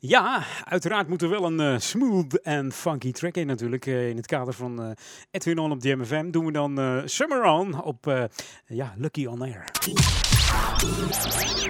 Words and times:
Ja, 0.00 0.44
uiteraard 0.64 1.08
moet 1.08 1.22
er 1.22 1.28
wel 1.28 1.44
een 1.44 1.60
eh, 1.60 1.78
smooth 1.78 2.40
en 2.40 2.72
funky 2.72 3.12
track 3.12 3.34
in 3.34 3.46
natuurlijk. 3.46 3.86
Eh, 3.86 4.08
in 4.08 4.16
het 4.16 4.26
kader 4.26 4.54
van 4.54 4.82
eh, 4.82 4.90
Edwin 5.30 5.58
On 5.58 5.70
op 5.72 5.80
DMFM 5.80 6.30
doen 6.30 6.44
we 6.46 6.52
dan 6.52 6.78
eh, 6.78 6.96
Summer 7.04 7.44
On 7.44 7.82
op 7.82 8.06
eh, 8.06 8.24
ja, 8.66 8.94
Lucky 8.96 9.26
On 9.26 9.42
Air. 9.42 9.64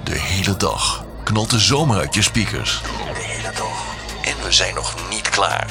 De 0.05 0.19
hele 0.19 0.57
dag 0.57 1.07
knalt 1.25 1.51
de 1.51 1.59
zomer 1.59 1.99
uit 1.99 2.15
je 2.15 2.23
speakers. 2.23 2.83
De 2.83 2.89
hele 3.15 3.53
dag. 3.57 3.97
En 4.25 4.45
we 4.45 4.53
zijn 4.53 4.75
nog 4.75 5.11
niet 5.11 5.29
klaar. 5.29 5.71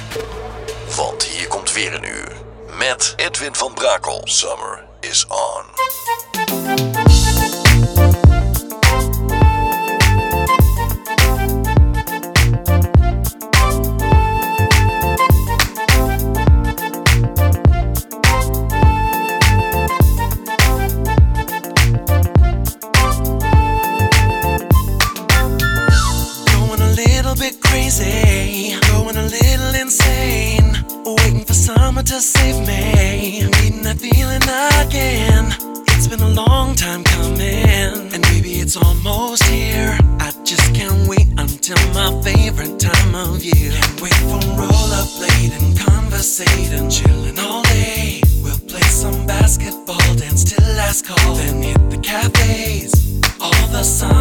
Want 0.96 1.24
hier 1.24 1.48
komt 1.48 1.74
weer 1.74 1.94
een 1.94 2.06
uur. 2.06 2.36
Met 2.78 3.14
Edwin 3.16 3.56
van 3.56 3.74
Brakel. 3.74 4.22
Summer 4.24 4.86
is 5.00 5.28
on. 5.28 5.64
Bit 27.52 27.62
crazy, 27.62 28.76
going 28.92 29.16
a 29.16 29.24
little 29.24 29.76
insane. 29.76 30.76
Waiting 31.06 31.46
for 31.46 31.54
summer 31.54 32.04
to 32.04 32.20
save 32.20 32.60
me. 32.68 33.48
Needing 33.62 33.84
that 33.84 33.98
feeling 34.00 34.44
again. 34.84 35.46
It's 35.94 36.08
been 36.08 36.20
a 36.20 36.30
long 36.30 36.76
time 36.76 37.04
coming, 37.04 38.12
and 38.14 38.22
maybe 38.30 38.60
it's 38.64 38.76
almost 38.76 39.44
here. 39.44 39.98
I 40.20 40.32
just 40.44 40.74
can't 40.74 41.08
wait 41.08 41.28
until 41.38 41.80
my 41.94 42.10
favorite 42.22 42.80
time 42.80 43.16
of 43.16 43.44
year. 43.44 43.72
Can't 43.72 44.02
wait 44.02 44.20
for 44.30 44.42
rollerblading, 44.60 45.78
conversating, 45.86 46.90
chilling 46.90 47.40
all 47.40 47.64
day. 47.64 48.22
We'll 48.44 48.60
play 48.72 48.88
some 49.04 49.26
basketball, 49.26 50.08
dance 50.16 50.44
till 50.44 50.68
last 50.76 51.06
call, 51.08 51.36
then 51.36 51.62
hit 51.62 51.90
the 51.90 51.98
cafes. 51.98 52.92
All 53.40 53.68
the 53.68 53.84
summer 53.84 54.17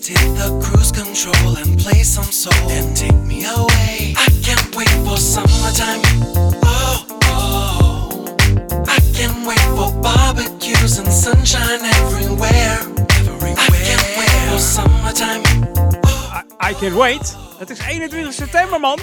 Just 0.00 0.18
hit 0.18 0.34
the 0.34 0.58
cruise 0.64 0.90
control 0.92 1.56
and 1.58 1.78
play 1.78 2.02
some 2.02 2.24
soul 2.24 2.70
and 2.70 2.96
take 2.96 3.14
me 3.26 3.44
away. 3.44 4.14
I 4.16 4.28
can't 4.42 4.74
wait 4.74 4.88
for 5.04 5.18
summertime. 5.18 6.00
Oh, 6.64 7.06
oh. 7.24 8.36
I 8.88 8.98
can't 9.12 9.46
wait 9.46 9.60
for 9.76 9.92
barbecues 10.00 10.96
and 10.98 11.12
sunshine 11.12 11.84
everywhere. 11.84 12.78
Everywhere. 13.10 13.54
I 13.58 13.68
can't 13.76 14.08
wait 14.16 14.30
for 14.50 14.58
summertime. 14.58 15.42
I, 16.04 16.44
I 16.60 16.72
can 16.72 16.96
wait. 16.96 17.36
Het 17.58 17.70
is 17.70 17.78
21 17.78 18.32
september, 18.32 18.80
man. 18.80 18.98